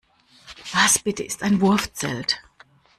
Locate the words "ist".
1.23-1.43